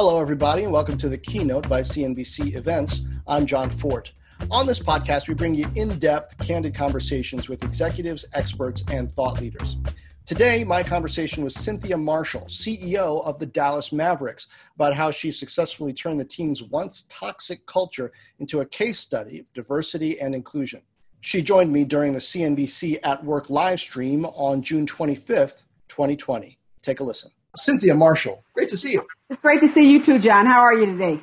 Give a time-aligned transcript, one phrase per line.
[0.00, 3.00] Hello, everybody, and welcome to the keynote by CNBC Events.
[3.26, 4.12] I'm Jon Fortt.
[4.48, 9.40] On this podcast, we bring you in depth, candid conversations with executives, experts, and thought
[9.40, 9.76] leaders.
[10.24, 15.92] Today, my conversation with Cynthia Marshall, CEO of the Dallas Mavericks, about how she successfully
[15.92, 20.80] turned the team's once toxic culture into a case study of diversity and inclusion.
[21.22, 25.54] She joined me during the CNBC at Work live stream on June 25th,
[25.88, 26.56] 2020.
[26.82, 27.32] Take a listen.
[27.56, 29.04] Cynthia Marshall, great to see you.
[29.30, 30.46] It's great to see you too, Jon.
[30.46, 31.20] How are you today?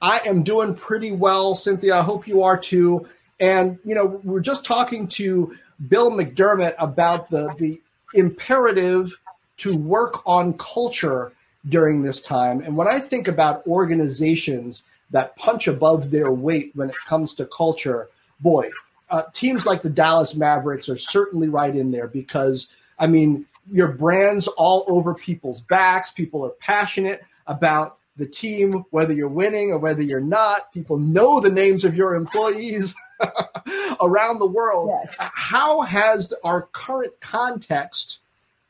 [0.00, 1.96] I am doing pretty well, Cynthia.
[1.96, 3.06] I hope you are too.
[3.38, 5.56] And, you know, we're just talking to
[5.88, 7.80] Bill McDermott about the, the
[8.14, 9.12] imperative
[9.58, 11.32] to work on culture
[11.68, 12.60] during this time.
[12.62, 17.46] And when I think about organizations that punch above their weight when it comes to
[17.46, 18.08] culture,
[18.40, 18.70] boy,
[19.10, 23.88] uh, teams like the Dallas Mavericks are certainly right in there because, I mean, your
[23.88, 26.10] brand's all over people's backs.
[26.10, 30.72] People are passionate about the team, whether you're winning or whether you're not.
[30.72, 32.94] People know the names of your employees
[34.00, 34.90] around the world.
[34.90, 35.16] Yes.
[35.18, 38.18] How has our current context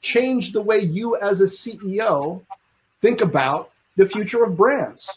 [0.00, 2.42] changed the way you, as a CEO,
[3.00, 5.10] think about the future of brands?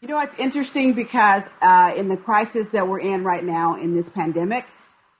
[0.00, 3.94] You know, it's interesting because uh, in the crisis that we're in right now in
[3.94, 4.66] this pandemic,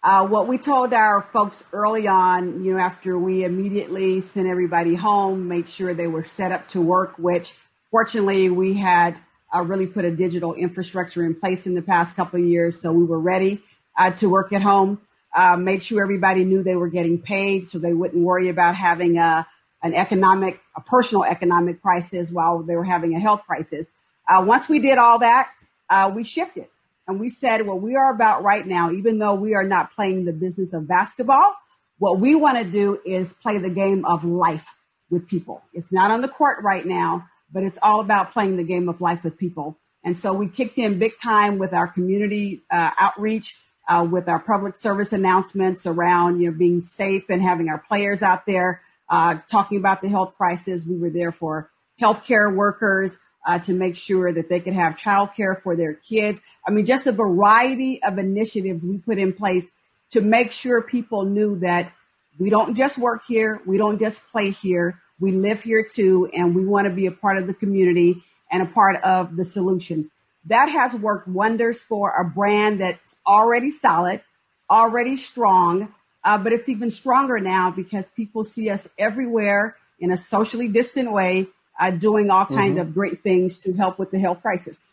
[0.06, 4.94] uh, what we told our folks early on, you know, after we immediately sent everybody
[4.94, 7.54] home, made sure they were set up to work, which
[7.90, 9.18] fortunately we had
[9.52, 12.80] uh, really put a digital infrastructure in place in the past couple of years.
[12.80, 13.60] So we were ready
[13.98, 15.00] uh, to work at home,
[15.34, 19.19] uh, made sure everybody knew they were getting paid so they wouldn't worry about having
[19.19, 19.44] a,
[19.82, 23.88] an economic, a personal economic crisis while they were having a health crisis.
[24.28, 25.50] Uh, once we did all that,
[25.91, 26.69] uh, we shifted
[27.06, 30.25] and we said, what we are about right now, even though we are not playing
[30.25, 31.55] the business of basketball,
[31.99, 34.69] what we want to do is play the game of life
[35.09, 35.62] with people.
[35.72, 39.00] It's not on the court right now, but it's all about playing the game of
[39.00, 39.78] life with people.
[40.05, 43.56] And so we kicked in big time with our community uh, outreach,
[43.88, 48.23] uh, with our public service announcements around, you know, being safe and having our players
[48.23, 50.84] out there uh, talking about the health crisis.
[50.87, 55.62] We were there for healthcare workers uh, to make sure that they could have childcare
[55.62, 56.42] for their kids.
[56.66, 59.66] I mean, just a variety of initiatives we put in place
[60.10, 61.92] to make sure people knew that
[62.38, 66.54] we don't just work here, we don't just play here, we live here too, and
[66.54, 70.10] we want to be a part of the community and a part of the solution.
[70.46, 74.22] That has worked wonders for a brand that's already solid,
[74.70, 80.16] already strong, uh, but it's even stronger now because people see us everywhere in a
[80.16, 81.48] socially distant way
[81.78, 82.88] uh, doing all kinds mm-hmm.
[82.88, 84.88] of great things to help with the health crisis.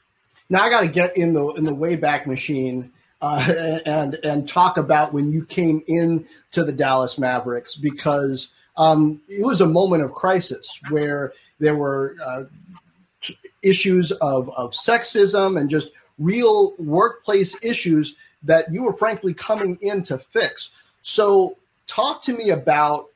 [0.49, 4.77] Now I got to get in the in the wayback machine uh, and and talk
[4.77, 10.03] about when you came in to the Dallas Mavericks because um, it was a moment
[10.03, 12.43] of crisis where there were uh,
[13.61, 15.89] issues of of sexism and just
[16.19, 20.69] real workplace issues that you were frankly coming in to fix.
[21.01, 21.57] So
[21.87, 23.07] talk to me about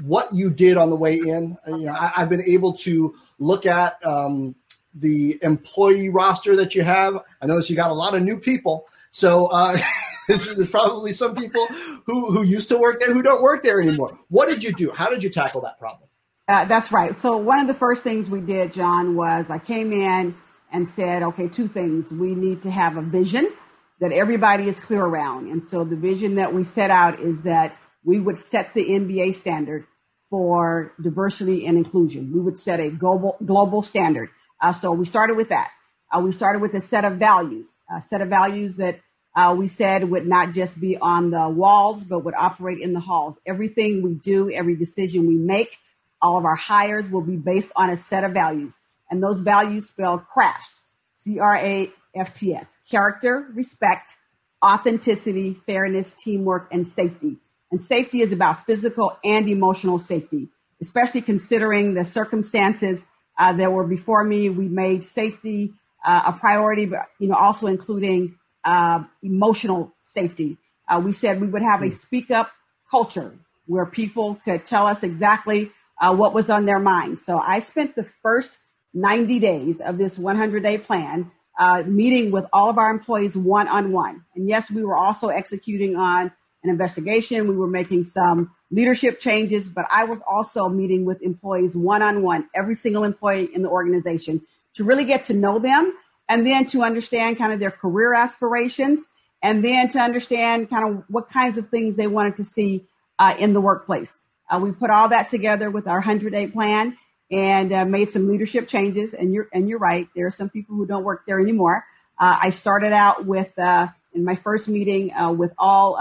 [0.00, 1.56] what you did on the way in.
[1.66, 4.54] Uh, you know, I, have been able to look at um,
[4.94, 7.22] the employee roster that you have.
[7.40, 8.86] I notice you got a lot of new people.
[9.10, 9.78] So uh,
[10.28, 11.66] there's probably some people
[12.06, 14.18] who, who used to work there who don't work there anymore.
[14.28, 14.90] What did you do?
[14.90, 16.08] How did you tackle that problem?
[16.48, 17.18] Uh, that's right.
[17.18, 20.34] So one of the first things we did, Jon, was I came in
[20.72, 22.10] and said, okay, two things.
[22.10, 23.52] We need to have a vision
[24.00, 25.48] that everybody is clear around.
[25.48, 29.34] And so the vision that we set out is that we would set the NBA
[29.34, 29.86] standard
[30.30, 32.32] for diversity and inclusion.
[32.32, 34.30] We would set a global global standard.
[34.60, 35.70] Uh, so we started with that.
[36.10, 39.00] Uh, we started with a set of values, a set of values that
[39.34, 43.00] uh, we said would not just be on the walls, but would operate in the
[43.00, 43.36] halls.
[43.46, 45.78] Everything we do, every decision we make,
[46.20, 48.78] all of our hires will be based on a set of values.
[49.10, 50.82] And those values spell CRAFTS,
[51.16, 54.16] C R A F T S, character, respect,
[54.64, 57.38] authenticity, fairness, teamwork, and safety.
[57.72, 60.48] And safety is about physical and emotional safety,
[60.80, 63.04] especially considering the circumstances
[63.38, 64.50] uh, that were before me.
[64.50, 65.72] We made safety
[66.04, 70.58] uh, a priority, but you know, also including uh, emotional safety.
[70.86, 71.92] Uh, we said we would have a hmm.
[71.92, 72.52] speak up
[72.90, 73.34] culture
[73.66, 77.20] where people could tell us exactly uh, what was on their mind.
[77.20, 78.58] So I spent the first
[78.92, 83.68] 90 days of this 100 day plan uh, meeting with all of our employees one
[83.68, 84.24] on one.
[84.34, 86.32] And yes, we were also executing on
[86.62, 87.48] an investigation.
[87.48, 92.22] We were making some leadership changes, but I was also meeting with employees one on
[92.22, 94.42] one, every single employee in the organization
[94.74, 95.92] to really get to know them
[96.28, 99.06] and then to understand kind of their career aspirations
[99.42, 102.86] and then to understand kind of what kinds of things they wanted to see
[103.18, 104.16] uh, in the workplace.
[104.48, 106.96] Uh, we put all that together with our 100 day plan
[107.30, 109.14] and uh, made some leadership changes.
[109.14, 110.08] And you're and you're right.
[110.14, 111.84] There are some people who don't work there anymore.
[112.18, 115.96] Uh, I started out with uh, in my first meeting uh, with all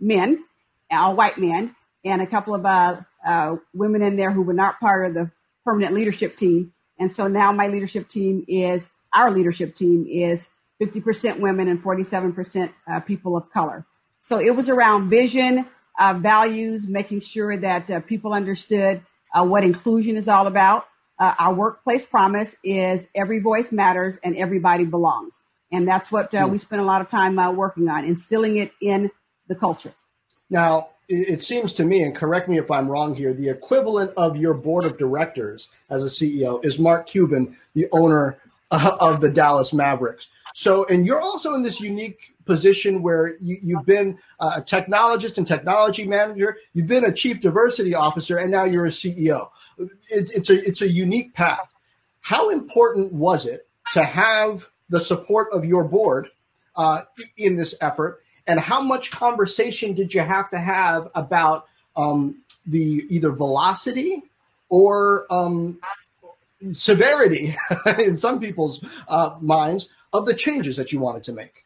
[0.00, 0.44] men,
[0.90, 1.74] all white men,
[2.04, 3.06] and a couple of
[3.74, 5.30] women in there who were not part of the
[5.64, 6.72] permanent leadership team.
[6.98, 10.48] And so now my leadership team is our leadership team is
[10.80, 13.84] 50% women and 47% people of color.
[14.20, 15.66] So it was around vision,
[15.98, 19.02] uh, values, making sure that uh, people understood
[19.34, 20.88] uh, what inclusion is all about.
[21.18, 25.40] Uh, our workplace promise is every voice matters and everybody belongs.
[25.70, 26.56] And that's what uh, we hmm.
[26.56, 29.10] spend a lot of time uh, working on, instilling it in
[29.48, 29.92] the culture.
[30.50, 34.36] Now, it seems to me, and correct me if I'm wrong here, the equivalent of
[34.36, 38.38] your board of directors as a CEO is Mark Cuban, the owner
[38.70, 40.28] uh, of the Dallas Mavericks.
[40.54, 45.46] So, and you're also in this unique position where you, have been a technologist and
[45.46, 49.48] technology manager, you've been a chief diversity officer, and now you're a CEO.
[49.78, 51.72] It, it's a it's a unique path.
[52.20, 56.28] How important was it to have the support of your board
[56.76, 57.02] uh,
[57.36, 61.66] in this effort, and how much conversation did you have to have about
[61.96, 64.22] um, the either velocity
[64.70, 65.78] or um,
[66.72, 67.54] severity
[67.98, 71.64] in some people's uh, minds of the changes that you wanted to make?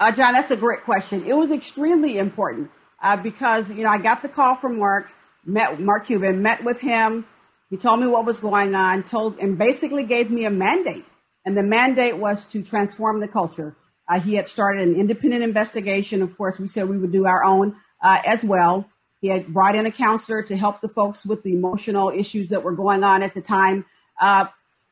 [0.00, 1.24] Uh, Jon, that's a great question.
[1.24, 2.70] It was extremely important
[3.00, 5.12] uh, because you know I got the call from Mark,
[5.44, 7.26] met Mark Cuban, met with him.
[7.70, 11.04] He told me what was going on, told and basically gave me a mandate,
[11.46, 13.76] and the mandate was to transform the culture.
[14.08, 16.22] Uh, he had started an independent investigation.
[16.22, 18.88] Of course, we said we would do our own uh, as well.
[19.20, 22.62] He had brought in a counselor to help the folks with the emotional issues that
[22.62, 23.86] were going on at the time.
[24.20, 24.46] Uh,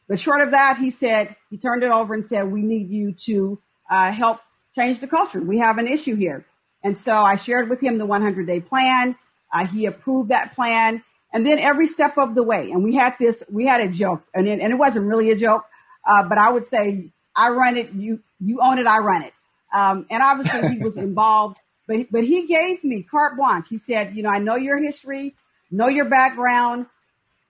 [0.09, 3.13] but short of that, he said, he turned it over and said, we need you
[3.27, 3.59] to
[3.91, 4.41] uh, help
[4.75, 5.41] change the culture.
[5.41, 6.47] We have an issue here.
[6.83, 9.17] And so I shared with him the 100 day plan.
[9.53, 11.03] Uh, he approved that plan.
[11.33, 14.23] And then every step of the way, and we had this, we had a joke,
[14.35, 15.65] and it, and it wasn't really a joke,
[16.07, 19.33] uh, but I would say, I run it, you you own it, I run it.
[19.73, 23.69] Um, and obviously he was involved, but but he gave me carte blanche.
[23.69, 25.35] He said, you know, I know your history,
[25.71, 26.87] know your background,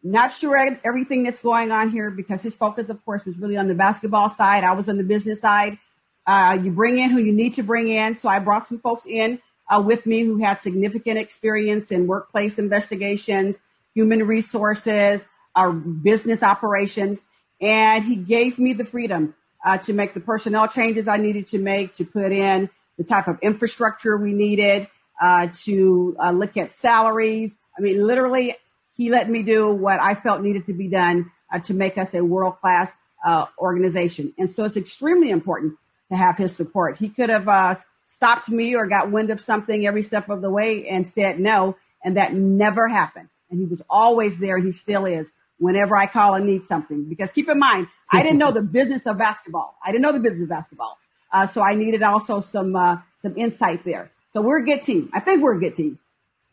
[0.03, 3.69] not sure everything that's going on here because his focus, of course, was really on
[3.69, 4.65] the basketball side.
[4.65, 5.79] I was on the business side.
[6.27, 8.15] Uh, you bring in who you need to bring in.
[8.15, 12.59] So I brought some folks in uh, with me who had significant experience in workplace
[12.59, 13.61] investigations,
[13.95, 17.23] human resources, our uh, business operations.
[17.61, 19.35] And he gave me the freedom
[19.65, 22.69] uh, to make the personnel changes I needed to make, to put in
[22.99, 24.89] the type of infrastructure we needed,
[25.21, 27.57] uh, to uh, look at salaries.
[27.77, 28.57] I mean, literally,
[28.97, 32.15] he let me do what I felt needed to be done uh, to make us
[32.15, 34.35] a world class uh, organization.
[34.39, 35.77] And so it's extremely important
[36.09, 36.99] to have his support.
[36.99, 37.77] He could have uh,
[38.07, 41.77] stopped me or got wind of something every step of the way and said no,
[42.05, 43.29] and that never happened.
[43.51, 45.33] And he was always there, and he still is
[45.63, 47.05] whenever I call and need something.
[47.05, 49.77] Because keep in mind, I didn't know the business of basketball.
[49.85, 50.99] I didn't know the business of basketball.
[51.33, 54.11] Uh, so I needed also some uh, some insight there.
[54.29, 55.09] So we're a good team.
[55.13, 55.99] I think we're a good team.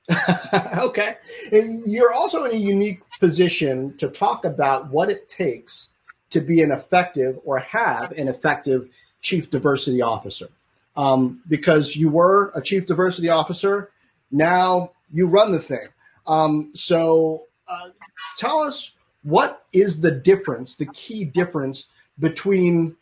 [0.78, 1.18] okay.
[1.52, 5.90] You're also in a unique position to talk about what it takes
[6.30, 8.90] to be an effective or have an effective
[9.22, 10.50] chief diversity officer.
[10.96, 13.92] Um, because you were a chief diversity officer,
[14.32, 15.88] now you run the thing.
[16.28, 17.90] Um, so uh,
[18.38, 21.88] tell us what is the difference, the key difference
[22.20, 22.96] between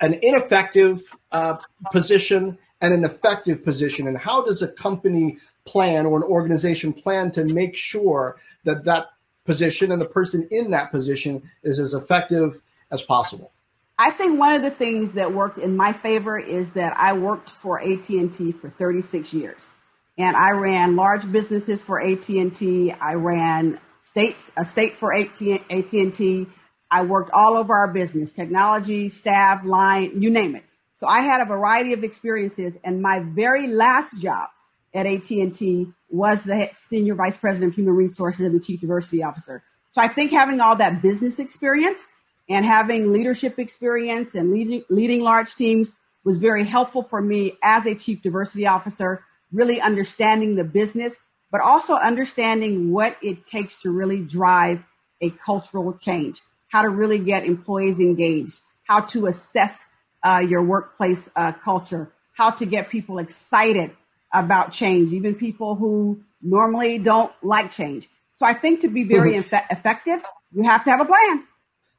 [0.00, 1.56] an ineffective uh,
[1.92, 7.30] position and an effective position, and how does a company plan or an organization plan
[7.32, 9.08] to make sure that that
[9.44, 12.60] position and the person in that position is as effective
[12.90, 13.52] as possible?
[13.98, 17.48] I think one of the things that worked in my favor is that I worked
[17.48, 19.70] for AT&T for 36 years.
[20.18, 22.92] And I ran large businesses for AT&T.
[22.92, 26.46] I ran states, a state for AT&T.
[26.92, 30.62] I worked all over our business, technology, staff, line, you name it.
[30.96, 34.48] So I had a variety of experiences and my very last job
[34.94, 39.64] at AT&T was the senior vice president of human resources and the chief diversity officer.
[39.90, 42.06] So I think having all that business experience
[42.48, 45.90] and having leadership experience and leading, leading large teams
[46.22, 51.16] was very helpful for me as a chief diversity officer, really understanding the business
[51.50, 54.84] but also understanding what it takes to really drive
[55.20, 59.86] a cultural change, how to really get employees engaged, how to assess
[60.22, 63.90] uh, your workplace uh, culture, how to get people excited
[64.32, 68.08] about change, even people who normally don't like change.
[68.32, 69.54] So I think to be very mm-hmm.
[69.54, 70.22] eff- effective,
[70.52, 71.44] you have to have a plan.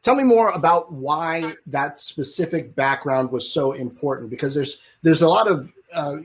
[0.04, 5.28] Tell me more about why that specific background was so important because there's there's a
[5.28, 6.18] lot of uh,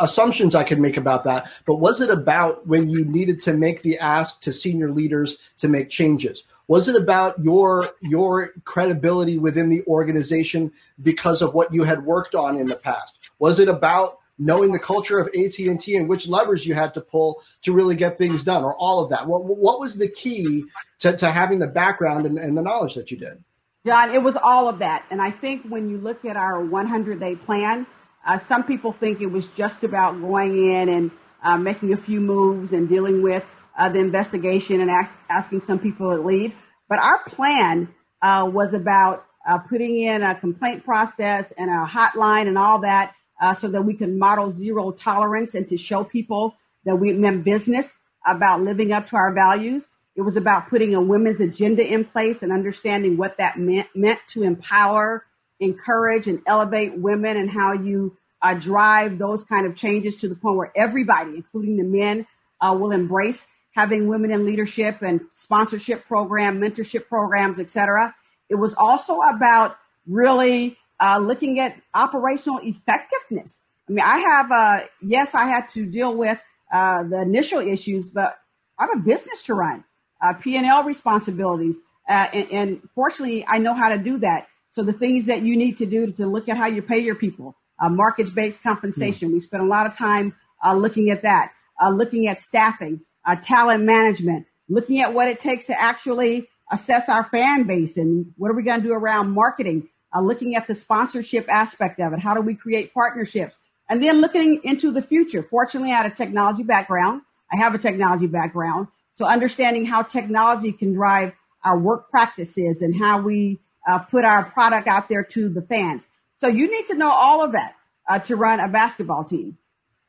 [0.00, 1.50] assumptions I could make about that.
[1.66, 5.68] But was it about when you needed to make the ask to senior leaders to
[5.68, 6.44] make changes?
[6.68, 10.72] Was it about your your credibility within the organization
[11.02, 13.30] because of what you had worked on in the past?
[13.38, 17.42] Was it about knowing the culture of AT&T and which levers you had to pull
[17.60, 19.26] to really get things done or all of that?
[19.26, 20.64] What, what was the key
[21.00, 23.44] to, to having the background and, and the knowledge that you did?
[23.86, 25.04] Jon, it was all of that.
[25.10, 27.86] And I think when you look at our 100 day plan,
[28.26, 31.10] uh, some people think it was just about going in and
[31.42, 33.44] uh, making a few moves and dealing with
[33.78, 36.54] uh, the investigation and ask, asking some people to leave.
[36.88, 37.88] But our plan
[38.20, 43.14] uh, was about uh, putting in a complaint process and a hotline and all that
[43.40, 47.44] uh, so that we can model zero tolerance and to show people that we meant
[47.44, 47.94] business
[48.26, 49.88] about living up to our values.
[50.14, 54.20] It was about putting a women's agenda in place and understanding what that meant, meant
[54.28, 55.24] to empower,
[55.60, 60.34] encourage, and elevate women and how you uh, drive those kind of changes to the
[60.34, 62.26] point where everybody, including the men,
[62.60, 68.14] uh, will embrace having women in leadership and sponsorship program, mentorship programs, etc.
[68.48, 69.76] It was also about
[70.06, 73.60] really uh, looking at operational effectiveness.
[73.88, 76.40] I mean, I have, uh, yes, I had to deal with
[76.72, 78.38] uh, the initial issues, but
[78.78, 79.84] I have a business to run,
[80.22, 81.78] uh, P&L responsibilities.
[82.08, 84.48] Uh, and, and, fortunately, I know how to do that.
[84.70, 87.14] So the things that you need to do to look at how you pay your
[87.14, 89.28] people, uh, market-based compensation.
[89.28, 89.32] Mm.
[89.34, 90.34] We spent a lot of time
[90.74, 91.52] looking at that,
[91.92, 93.00] looking at staffing,
[93.42, 98.50] talent management, looking at what it takes to actually assess our fan base and what
[98.50, 102.18] are we going to do around marketing uh, looking at the sponsorship aspect of it.
[102.18, 103.58] How do we create partnerships?
[103.88, 105.42] And then looking into the future.
[105.42, 107.22] Fortunately, I had a technology background.
[107.52, 108.88] I have a technology background.
[109.12, 111.32] So understanding how technology can drive
[111.64, 113.58] our work practices and how we
[113.88, 116.06] uh, put our product out there to the fans.
[116.34, 117.74] So you need to know all of that
[118.08, 119.58] uh, to run a basketball team.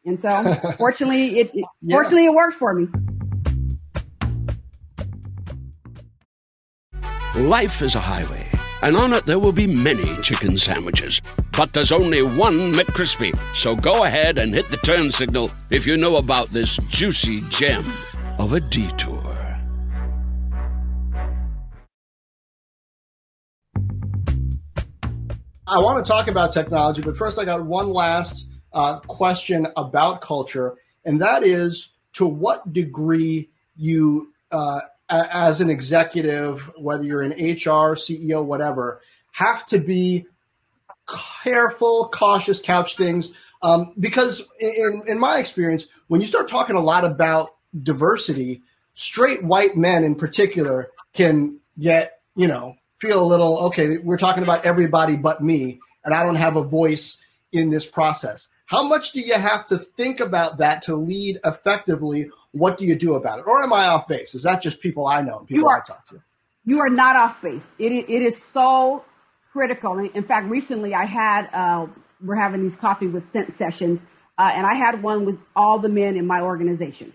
[0.06, 1.96] And so fortunately, it, it yeah.
[1.96, 2.88] fortunately it worked for me.
[7.36, 8.52] Life is a highway
[8.82, 11.22] and on it there will be many chicken sandwiches.
[11.52, 13.38] But there's only one McCrispy.
[13.56, 17.86] So go ahead and hit the turn signal if you know about this juicy gem
[18.40, 19.21] of a detour.
[25.72, 30.20] I want to talk about technology, but first I got one last uh, question about
[30.20, 30.76] culture,
[31.06, 37.96] and that is to what degree you uh, as an executive, whether you're an HR,
[37.96, 39.00] CEO, whatever,
[39.32, 40.26] have to be
[41.42, 43.32] careful, cautious, couch things.
[43.62, 47.52] Um, because in, in my experience, when you start talking a lot about
[47.82, 48.62] diversity,
[48.94, 54.44] straight white men in particular can get, you know, feel a little, okay, we're talking
[54.44, 57.18] about everybody but me, and I don't have a voice
[57.52, 58.48] in this process.
[58.68, 62.96] How much do you have to think about that to lead effectively what do you
[62.96, 63.46] do about it?
[63.48, 64.36] Or am I off base?
[64.36, 66.22] Is that just people I know and people are, I talk to?
[66.66, 67.72] You are not off base.
[67.80, 69.04] It, it is so
[69.52, 69.98] critical.
[70.00, 71.88] In fact, recently I had, uh,
[72.24, 74.04] we're having these coffee with Cynt sessions,
[74.38, 77.14] uh, and I had one with all the men in my organization.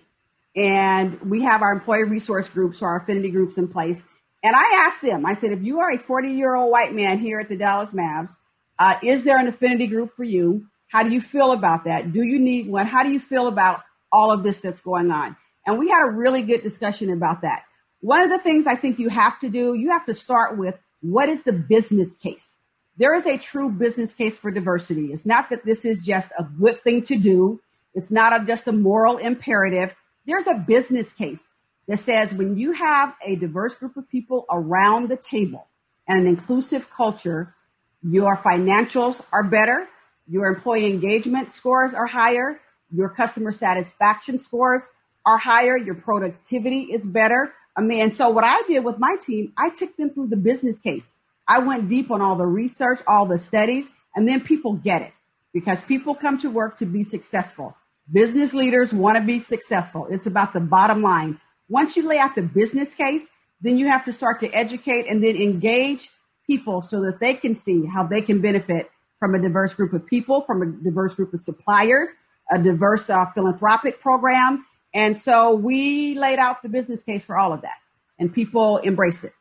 [0.54, 4.02] And we have our employee resource groups or our affinity groups in place.
[4.46, 7.18] And I asked them, I said, if you are a 40 year old white man
[7.18, 8.30] here at the Dallas Mavs,
[8.78, 10.66] uh, is there an affinity group for you?
[10.86, 12.12] How do you feel about that?
[12.12, 12.86] Do you need one?
[12.86, 13.80] How do you feel about
[14.12, 15.36] all of this that's going on.
[15.66, 17.64] And we had a really good discussion about that.
[18.00, 20.78] One of the things I think you have to do, you have to start with
[21.00, 22.54] what is the business case?
[22.98, 25.12] There is a true business case for diversity.
[25.12, 27.60] It's not that this is just a good thing to do.
[27.94, 29.94] It's not a, just a moral imperative.
[30.24, 31.44] There's a business case
[31.88, 35.66] that says when you have a diverse group of people around the table
[36.08, 37.54] and an inclusive culture,
[38.02, 39.88] your financials are better,
[40.28, 42.60] your employee engagement scores are higher,
[42.92, 44.88] your customer satisfaction scores
[45.24, 47.52] are higher, your productivity is better.
[47.76, 50.36] I mean, and so what I did with my team, I took them through the
[50.36, 51.10] business case.
[51.48, 55.12] I went deep on all the research, all the studies, and then people get it
[55.52, 57.76] because people come to work to be successful.
[58.10, 60.06] Business leaders want to be successful.
[60.10, 61.40] It's about the bottom line.
[61.68, 63.26] Once you lay out the business case,
[63.60, 66.10] then you have to start to educate and then engage
[66.46, 70.06] people so that they can see how they can benefit from a diverse group of
[70.06, 72.14] people, from a diverse group of suppliers,
[72.50, 74.64] a diverse uh, philanthropic program,
[74.96, 77.76] And so we laid out the business case for all of that,
[78.18, 79.32] and people embraced it.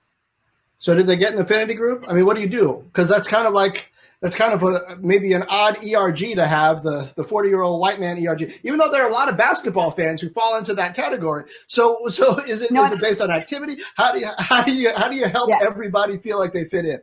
[0.79, 2.03] So did they get an affinity group?
[2.09, 2.83] I mean, what do you do?
[2.87, 3.89] Because that's kind of like
[4.25, 7.79] that's kind of a, maybe an odd ERG to have the the 40 year old
[7.79, 10.73] white man ERG, even though there are a lot of basketball fans who fall into
[10.73, 11.43] that category.
[11.67, 13.77] So so is it no, is it based on activity?
[13.95, 15.59] How do you how do you how do you help yeah.
[15.61, 16.99] everybody feel like they fit in?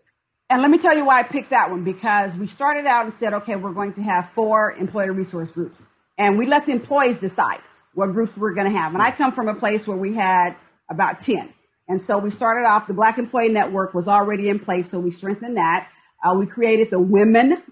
[0.50, 3.14] And let me tell you why I picked that one because we started out and
[3.14, 5.80] said, okay, we're going to have four employee resource groups,
[6.18, 7.60] and we let the employees decide
[7.94, 8.94] what groups we're going to have.
[8.94, 10.56] And I come from a place where we had
[10.90, 11.52] about 10.
[11.86, 15.10] And so we started off, the Black Employee Network was already in place, so we
[15.10, 15.88] strengthened that.
[16.22, 17.62] Uh, we created the Women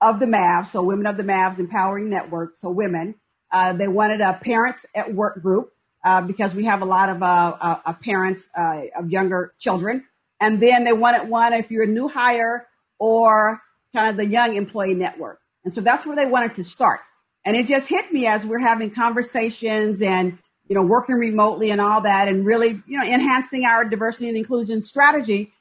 [0.00, 3.14] of the Mavs, so Women of the Mavs Empowering Network, so women.
[3.50, 5.70] Uh, they wanted a Parents at Work group
[6.04, 10.04] uh, because we have a lot of uh, uh, uh, parents of younger children.
[10.38, 12.66] And then they wanted one if you're a new hire
[12.98, 13.62] or
[13.94, 15.40] kind of the young employee network.
[15.64, 17.00] And so that's where they wanted to start.
[17.46, 21.80] And it just hit me as we're having conversations and you know working remotely and
[21.80, 25.53] all that, and really you know enhancing our diversity and inclusion strategy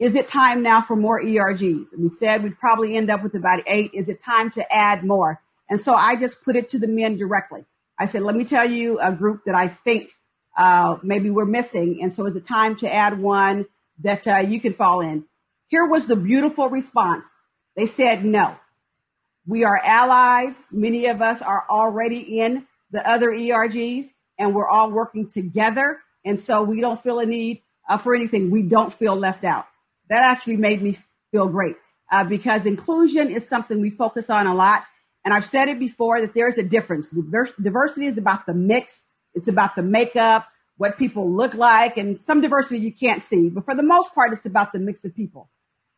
[0.00, 1.92] is it time now for more ERGs?
[1.92, 3.90] And we said we'd probably end up with about eight.
[3.92, 5.42] Is it time to add more?
[5.68, 7.66] And so I just put it to the men directly.
[7.98, 10.10] I said, let me tell you a group that I think
[10.56, 12.02] uh, maybe we're missing.
[12.02, 13.66] And so is it time to add one
[14.02, 15.26] that uh, you can fall in?
[15.66, 17.26] Here was the beautiful response.
[17.76, 18.56] They said, no,
[19.46, 20.58] we are allies.
[20.72, 24.06] Many of us are already in the other ERGs
[24.38, 25.98] and we're all working together.
[26.24, 28.50] And so we don't feel a need uh, for anything.
[28.50, 29.66] We don't feel left out
[30.10, 30.98] that actually made me
[31.30, 31.76] feel great
[32.12, 34.82] uh, because inclusion is something we focus on a lot.
[35.24, 37.08] And I've said it before that there's a difference.
[37.08, 42.40] diversity is about the mix, it's about the makeup, what people look like, and some
[42.40, 43.48] diversity you can't see.
[43.48, 45.48] But for the most part, it's about the mix of people.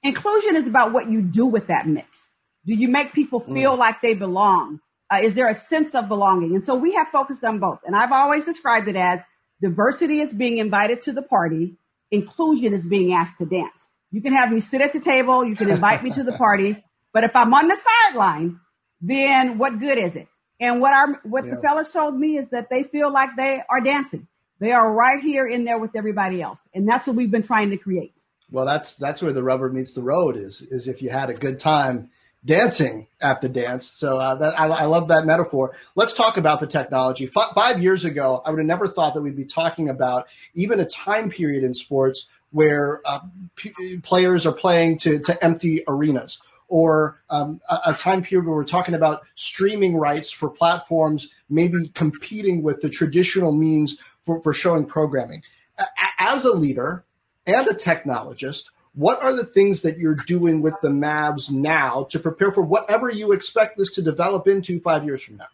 [0.03, 2.29] Inclusion is about what you do with that mix.
[2.67, 3.55] Do you make people mm.
[3.55, 3.79] feel mm.
[3.79, 4.81] like they belong?
[5.11, 6.55] Uh, is there a sense of belonging?
[6.55, 7.81] And so we have focused on both.
[7.87, 9.21] And I've always described it as
[9.61, 11.77] diversity is being invited to the party,
[12.11, 13.89] inclusion is being asked to dance.
[14.13, 16.77] You can have me sit at the table, you can invite me to the party,
[17.13, 18.61] but if I'm on the sideline,
[19.01, 20.29] then what good is it?
[20.61, 21.55] And what our what yeah.
[21.55, 24.29] the fellas told me is that they feel like they are dancing.
[24.61, 27.71] They are right here in there with everybody else, and that's what we've been trying
[27.71, 28.23] to create.
[28.51, 30.37] Well, that's that's where the rubber meets the road.
[30.37, 32.11] Is is if you had a good time
[32.45, 33.91] dancing at the dance.
[33.93, 35.77] So uh, that, I, I, love that metaphor.
[35.95, 37.31] Let's talk about the technology.
[37.35, 40.81] F- five years ago, I would have never thought that we'd be talking about even
[40.81, 43.21] a time period in sports where uh,
[43.57, 46.39] p- players are playing to, to empty arenas,
[46.69, 51.89] or um, a, a, time period where we're talking about streaming rights for platforms maybe
[51.95, 55.43] competing with the traditional means for, for showing programming.
[55.79, 55.85] A-
[56.19, 57.05] as a leader
[57.47, 62.19] and a technologist, what are the things that you're doing with the Mavs now to
[62.19, 65.47] prepare for whatever you expect this to develop into five years from now?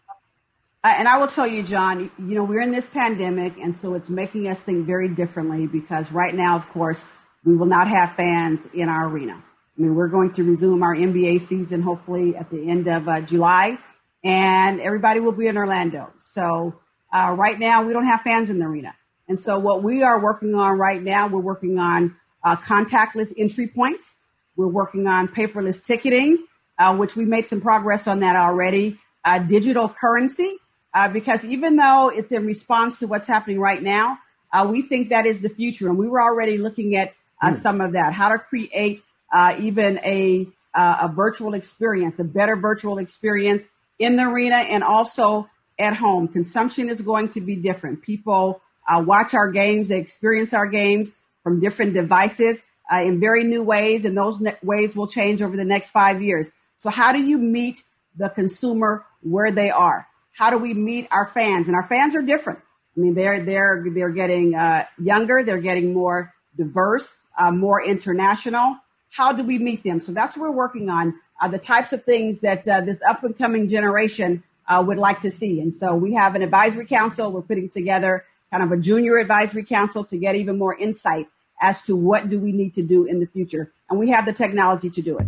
[0.81, 4.09] And I will tell you, Jon, you know, we're in this pandemic, and so it's
[4.09, 7.03] making us think very differently because right now, of course,
[7.43, 9.33] we will not have fans in our arena.
[9.33, 13.19] I mean, we're going to resume our NBA season hopefully at the end of uh,
[13.19, 13.77] July,
[14.23, 16.13] and everybody will be in Orlando.
[16.17, 16.79] So
[17.11, 18.95] uh, right now, we don't have fans in the arena.
[19.27, 23.67] And so what we are working on right now, we're working on uh, contactless entry
[23.67, 24.15] points.
[24.55, 26.45] We're working on paperless ticketing,
[26.77, 28.97] uh, which we made some progress on that already.
[29.25, 30.57] Uh, digital currency
[30.93, 34.19] uh, because even though it's in response to what's happening right now,
[34.51, 35.87] uh, we think that is the future.
[35.87, 37.53] And we were already looking at mm.
[37.53, 42.55] some of that, how to create uh, even a, uh, a virtual experience, a better
[42.55, 43.63] virtual experience
[43.99, 46.27] in the arena and also at home.
[46.27, 48.01] Consumption is going to be different.
[48.01, 51.11] People uh, watch our games, they experience our games
[51.43, 55.63] from different devices in very new ways, and those ne- ways will change over the
[55.63, 56.51] next five years.
[56.77, 57.83] So, how do you meet
[58.17, 60.08] the consumer where they are?
[60.39, 61.67] How do we meet our fans?
[61.67, 62.59] And our fans are different.
[62.95, 68.77] I mean, they're they're they're getting uh, younger, they're getting more diverse, uh, more international.
[69.11, 69.99] How do we meet them?
[69.99, 71.13] So that's what we're working on.
[71.41, 75.19] Uh, the types of things that uh, this up and coming generation uh, would like
[75.21, 75.59] to see.
[75.59, 77.33] And so we have an advisory council.
[77.33, 81.27] We're putting together kind of a junior advisory council to get even more insight
[81.61, 83.73] as to what do we need to do in the future.
[83.89, 85.27] And we have the technology to do it.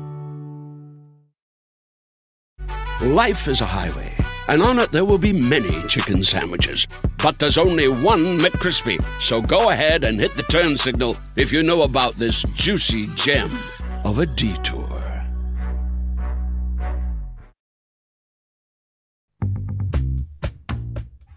[3.01, 4.15] Life is a highway
[4.47, 6.87] and on it there will be many chicken sandwiches.
[7.23, 9.03] But there's only one McCrispy.
[9.21, 13.49] So go ahead and hit the turn signal if you know about this juicy gem
[14.03, 14.87] of a detour.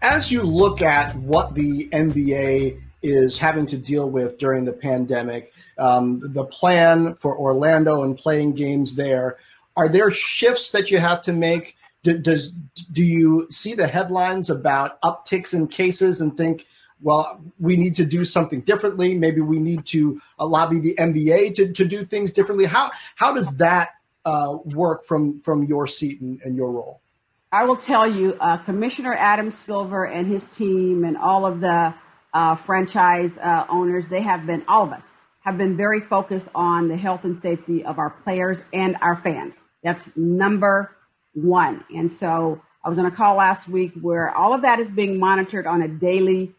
[0.01, 5.51] As you look at what the NBA is having to deal with during the pandemic,
[5.77, 9.37] um, the plan for Orlando and playing games there,
[9.75, 11.75] are there shifts that you have to make?
[12.03, 12.51] Do, does
[12.91, 16.65] do you see the headlines about upticks in cases and think,
[17.01, 19.15] well, we need to do something differently?
[19.15, 22.65] Maybe we need to uh, lobby the NBA to, to do things differently.
[22.65, 23.89] How how does that
[24.23, 27.01] uh, work from from your seat and, and your role?
[27.51, 31.93] I will tell you, uh, Commissioner Adam Silver and his team and all of the
[32.33, 35.05] uh, franchise uh, owners, they have been, all of us,
[35.39, 39.61] have been very focused on the health and safety of our players and our fans.
[39.85, 40.89] That's number
[41.35, 41.85] one.
[41.95, 45.19] And so I was on a call last week where all of that is being
[45.19, 46.53] monitored on a daily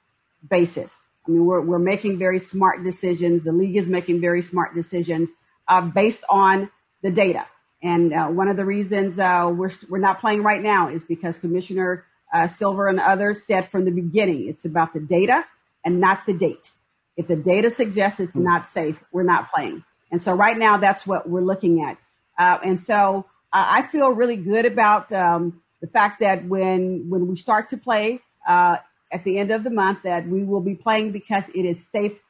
[0.49, 1.01] basis.
[1.27, 3.43] I mean, we're, we're making very smart decisions.
[3.43, 5.31] The league is making very smart decisions
[5.67, 6.71] uh, based on
[7.03, 7.45] the data.
[7.83, 11.37] And uh, one of the reasons uh, we're, we're not playing right now is because
[11.37, 15.45] Commissioner uh, Silver and others said from the beginning it's about the data
[15.85, 16.71] and not the date.
[17.17, 19.83] If the data suggests it's not safe, we're not playing.
[20.13, 21.99] And so right now, that's what we're looking at.
[22.39, 27.27] Uh, and so uh, I feel really good about um, the fact that when when
[27.29, 28.77] we start to play uh,
[29.11, 32.21] at the end of the month, that we will be playing because it is safe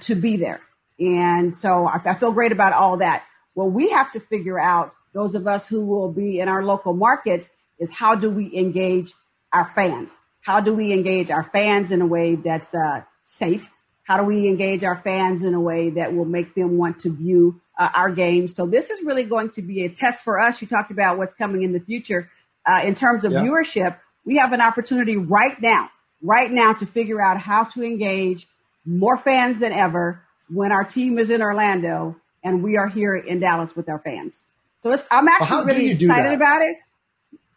[0.00, 0.60] to be there.
[0.98, 3.24] And so I, I feel great about all that.
[3.54, 6.94] Well, we have to figure out, those of us who will be in our local
[6.94, 9.12] markets, is how do we engage
[9.52, 10.16] our fans?
[10.40, 13.70] How do we engage our fans in a way that's uh, safe?
[14.04, 17.10] How do we engage our fans in a way that will make them want to
[17.10, 18.48] view uh, our game.
[18.48, 20.60] So this is really going to be a test for us.
[20.60, 22.30] You talked about what's coming in the future
[22.64, 23.42] uh, in terms of yeah.
[23.42, 23.96] viewership.
[24.24, 25.90] We have an opportunity right now,
[26.22, 28.46] right now, to figure out how to engage
[28.84, 33.40] more fans than ever when our team is in Orlando and we are here in
[33.40, 34.44] Dallas with our fans.
[34.80, 36.76] So I'm actually well, really excited about it.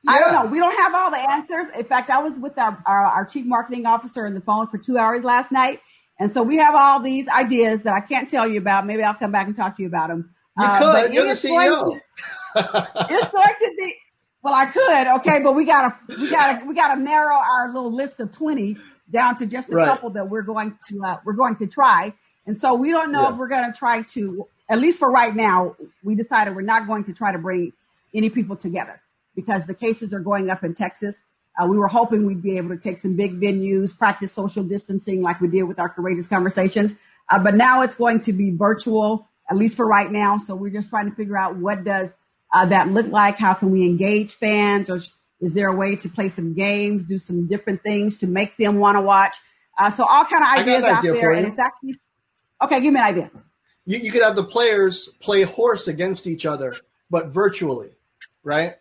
[0.03, 0.12] Yeah.
[0.12, 0.45] I don't know.
[0.51, 1.67] We don't have all the answers.
[1.77, 4.77] In fact, I was with our, our, our, chief marketing officer on the phone for
[4.77, 5.82] two hours last night.
[6.19, 8.86] And so we have all these ideas that I can't tell you about.
[8.86, 10.34] Maybe I'll come back and talk to you about them.
[10.58, 11.13] You uh, could.
[11.13, 11.86] You're the CEO.
[11.86, 13.95] To, it's going to be,
[14.43, 15.08] well, I could.
[15.19, 15.41] Okay.
[15.41, 18.32] But we got to, we got to, we got to narrow our little list of
[18.32, 18.75] 20
[19.12, 19.88] down to just a right.
[19.88, 22.13] couple that we're going to, uh, we're going to try.
[22.45, 23.32] And so we don't know yeah.
[23.32, 26.88] if we're going to try to at least for right now, we decided we're not
[26.88, 27.73] going to try to bring
[28.13, 29.01] any people together
[29.36, 31.23] because the cases are going up in Texas.
[31.60, 35.22] Uh, we were hoping we'd be able to take some big venues, practice social distancing
[35.22, 36.95] like we did with our courageous conversations.
[37.30, 40.38] Uh, but now it's going to be virtual, at least for right now.
[40.38, 42.15] So we're just trying to figure out what does
[42.54, 43.38] uh, that look like?
[43.38, 44.89] How can we engage fans?
[44.89, 45.00] Or
[45.41, 48.78] is there a way to play some games, do some different things to make them
[48.78, 49.36] want to watch?
[49.78, 51.32] Uh, so all kind of ideas out there.
[51.32, 51.95] And it's actually,
[52.63, 53.32] okay, give me an idea
[53.89, 56.76] you, you could have the players play horse against each other,
[57.10, 57.89] but virtually,
[58.43, 58.76] right?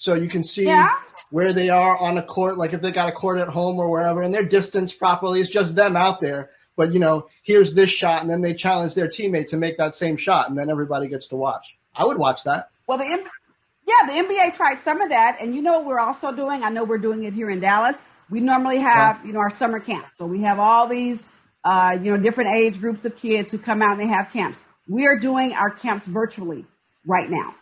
[0.00, 0.96] So you can see yeah.
[1.28, 3.90] where they are on a court, like if they got a court at home or
[3.90, 5.42] wherever, and they're distanced properly.
[5.42, 6.48] It's just them out there.
[6.74, 9.94] But you know, here's this shot, and then they challenge their teammate to make that
[9.94, 11.76] same shot, and then everybody gets to watch.
[11.94, 12.70] I would watch that.
[12.86, 16.32] Well, the yeah, the NBA tried some of that, and you know what we're also
[16.32, 16.64] doing?
[16.64, 17.98] I know we're doing it here in Dallas.
[18.30, 19.26] We normally have, yeah.
[19.26, 20.06] you know, our summer camp.
[20.14, 21.26] So we have all these
[21.62, 24.62] uh, you know, different age groups of kids who come out and they have camps.
[24.88, 26.64] We are doing our camps virtually
[27.04, 27.54] right now.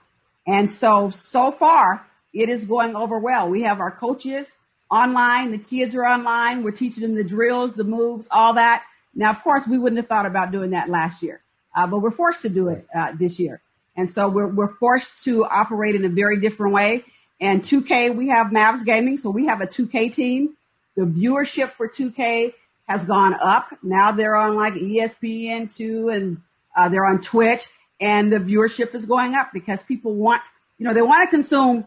[0.47, 3.49] And so, so far, it is going over well.
[3.49, 4.53] We have our coaches
[4.91, 5.53] online.
[5.53, 6.63] The kids are online.
[6.63, 8.85] We're teaching them the drills, the moves, all that.
[9.15, 11.41] Now, of course, we wouldn't have thought about doing that last year,
[11.75, 13.61] uh, but we're forced to do it uh, this year.
[13.97, 17.05] And so we're, we're forced to operate in a very different way.
[17.41, 19.17] And 2K, we have Mavs Gaming.
[19.17, 20.57] So we have a 2K team.
[20.97, 22.53] The viewership for 2K
[22.89, 23.77] has gone up.
[23.83, 26.41] Now they're on like ESPN two and
[26.77, 27.67] uh, they're on Twitch,
[28.01, 30.43] and the viewership is going up because people want,
[30.79, 31.85] you know, they want to consume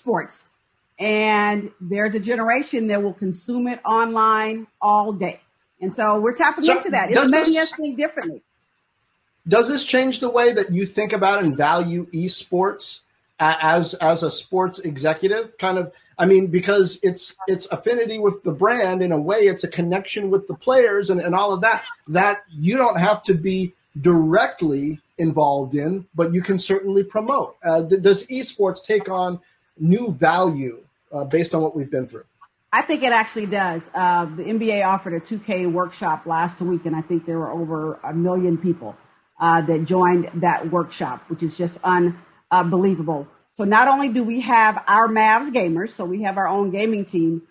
[0.00, 0.44] sports,
[0.98, 5.40] and there's a generation that will consume it online all day,
[5.80, 7.10] and so we're tapping so into that.
[7.10, 8.42] It's making us think differently.
[9.46, 13.00] Does this change the way that you think about and value esports
[13.38, 15.56] as as a sports executive?
[15.58, 19.64] Kind of I mean, because it's it's affinity with the brand in a way, it's
[19.64, 23.34] a connection with the players and, and all of that that you don't have to
[23.34, 27.56] be directly involved in, but you can certainly promote.
[27.64, 29.40] Uh, does esports take on
[29.78, 32.24] new value uh, based on what we've been through?
[32.72, 33.82] I think it actually does.
[33.92, 37.94] Uh, the NBA offered a 2K workshop last week, and I think there were over
[38.04, 38.96] a million people
[39.40, 41.78] uh, that joined that workshop, which is just
[42.50, 43.26] unbelievable.
[43.52, 47.04] So not only do we have our Mavs gamers, so we have our own gaming
[47.04, 47.42] team.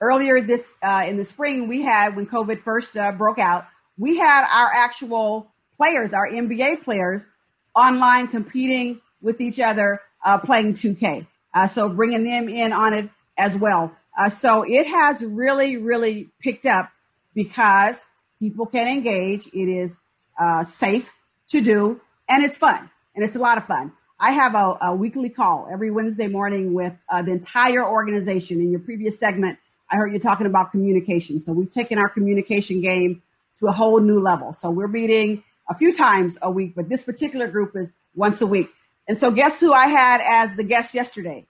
[0.00, 3.66] Earlier this uh, in the spring, we had when COVID first uh, broke out,
[3.98, 7.26] we had our actual players, our NBA players,
[7.74, 11.26] online competing with each other, uh, playing 2K.
[11.54, 13.94] Uh, so bringing them in on it as well.
[14.16, 16.90] Uh, so it has really, really picked up
[17.34, 18.04] because
[18.38, 19.46] people can engage.
[19.48, 20.00] It is
[20.38, 21.10] uh, safe
[21.48, 23.92] to do, and it's fun, and it's a lot of fun.
[24.18, 28.60] I have a, a weekly call every Wednesday morning with uh, the entire organization.
[28.60, 29.58] In your previous segment,
[29.90, 31.40] I heard you talking about communication.
[31.40, 33.22] So we've taken our communication game
[33.58, 34.52] to a whole new level.
[34.52, 38.46] So we're meeting a few times a week, but this particular group is once a
[38.46, 38.70] week.
[39.08, 41.46] And so guess who I had as the guest yesterday?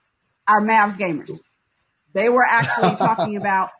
[0.47, 1.31] Our Mavs gamers.
[2.13, 3.71] They were actually talking about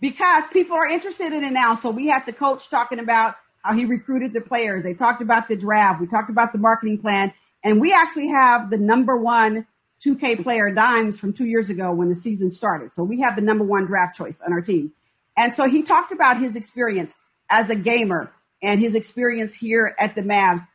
[0.00, 1.74] because people are interested in it now.
[1.74, 4.82] So we had the coach talking about how he recruited the players.
[4.82, 6.00] They talked about the draft.
[6.00, 7.32] We talked about the marketing plan.
[7.64, 9.66] And we actually have the number one
[10.04, 12.90] 2K player Dimez from two years ago when the season started.
[12.90, 14.92] So we have the number one draft choice on our team.
[15.36, 17.14] And so he talked about his experience
[17.48, 20.66] as a gamer and his experience here at the Mavs.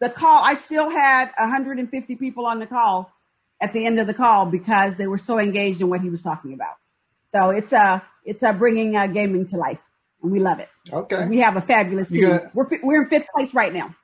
[0.00, 3.12] The call, I still had 150 people on the call
[3.60, 6.22] at the end of the call because they were so engaged in what he was
[6.22, 6.76] talking about.
[7.34, 9.78] So it's a uh, it's a uh, bringing uh, gaming to life,
[10.22, 10.68] and we love it.
[10.92, 12.22] Okay, we have a fabulous team.
[12.22, 13.94] Gonna, we're we're in fifth place right now.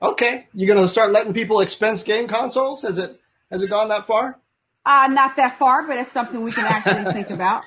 [0.00, 2.82] Okay, you're gonna start letting people expense game consoles?
[2.82, 4.38] Has it has it gone that far?
[4.84, 7.64] Uh, not that far, but it's something we can actually think about.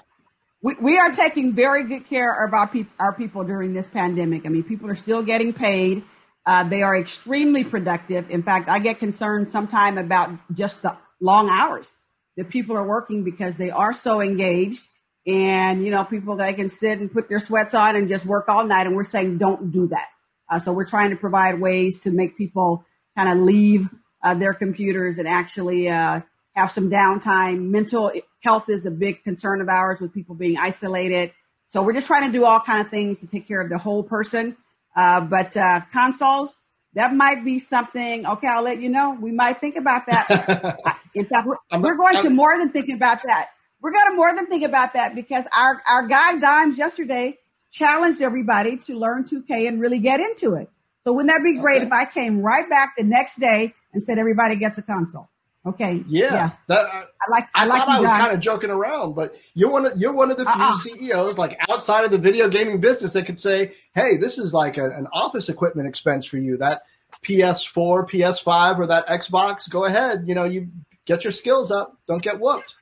[0.62, 4.46] We, we are taking very good care of our, pe- our people during this pandemic.
[4.46, 6.04] I mean, people are still getting paid.
[6.46, 8.30] Uh, they are extremely productive.
[8.30, 11.92] In fact, I get concerned sometime about just the long hours
[12.38, 14.84] that people are working because they are so engaged.
[15.26, 18.48] And, you know, people that can sit and put their sweats on and just work
[18.48, 18.86] all night.
[18.86, 20.10] And we're saying don't do that.
[20.48, 22.86] Uh, so we're trying to provide ways to make people
[23.18, 23.90] kind of leave
[24.22, 26.22] uh, their computers and actually uh,
[26.56, 27.70] have some downtime.
[27.70, 31.32] Mental health is a big concern of ours with people being isolated.
[31.68, 33.80] So we're just trying to do all kind of things to take care of the
[33.80, 34.56] whole person.
[34.96, 36.56] Uh, but uh, consoles,
[36.94, 38.26] that might be something.
[38.26, 39.12] Okay, I'll let you know.
[39.20, 40.80] We might think about that.
[41.14, 43.50] In fact, we're, we're going to more than think about that.
[43.82, 47.38] We're going to more than think about that because our our guy Dimez yesterday
[47.72, 50.70] challenged everybody to learn 2K and really get into it.
[51.02, 51.86] So wouldn't that be great okay.
[51.86, 55.30] if I came right back the next day and said everybody gets a console?
[55.66, 56.04] Okay.
[56.08, 56.34] Yeah.
[56.34, 56.50] yeah.
[56.68, 57.44] That, I, I like.
[57.56, 60.14] I, I like thought I was kind of joking around, but you're one of you're
[60.14, 60.78] one of the few uh-uh.
[60.78, 64.78] CEOs like outside of the video gaming business that could say, "Hey, this is like
[64.78, 66.58] a, an office equipment expense for you.
[66.58, 66.84] That
[67.24, 69.70] PS4, PS5, or that Xbox.
[69.70, 70.26] Go ahead.
[70.28, 70.70] You know, you
[71.06, 71.98] get your skills up.
[72.08, 72.76] Don't get whooped."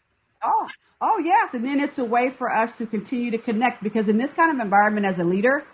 [0.43, 0.67] Oh,
[1.05, 1.53] Oh, yes.
[1.53, 4.49] And then it's a way for us to continue to connect because in this kind
[4.49, 5.65] of environment as a leader,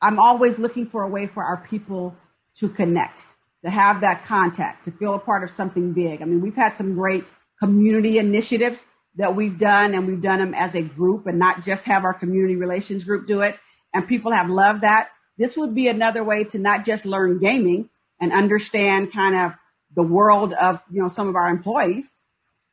[0.00, 2.14] I'm always looking for a way for our people
[2.58, 3.26] to connect,
[3.64, 6.22] to have that contact, to feel a part of something big.
[6.22, 7.24] I mean, we've had some great
[7.60, 8.84] community initiatives
[9.16, 12.14] that we've done, and we've done them as a group and not just have our
[12.14, 13.58] community relations group do it.
[13.92, 15.08] And people have loved that.
[15.38, 17.90] This would be another way to not just learn gaming
[18.20, 19.54] and understand kind of
[19.94, 22.10] the world of, you know, some of our employees,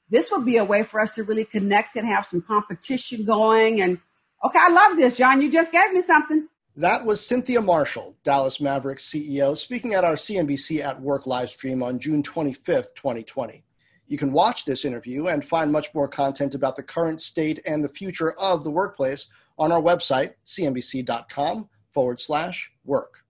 [0.10, 3.82] this would be a way for us to really connect and have some competition going.
[3.82, 4.00] And
[4.44, 5.42] okay, I love this, Jon.
[5.42, 6.48] You just gave me something.
[6.78, 11.82] That was Cynthia Marshall, Dallas Mavericks CEO, speaking at our CNBC at Work live stream
[11.82, 13.64] on June 25th, 2020.
[14.08, 17.82] You can watch this interview and find much more content about the current state and
[17.82, 23.24] the future of the workplace on our website, cnbc.com forward slash work.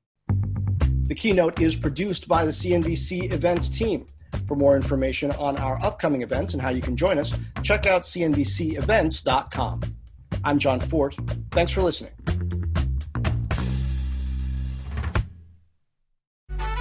[1.04, 4.08] The keynote is produced by the CNBC events team.
[4.48, 7.32] For more information on our upcoming events and how you can join us,
[7.62, 9.82] check out cnbcevents.com.
[10.44, 11.16] I'm Jon Fortt.
[11.52, 12.12] Thanks for listening.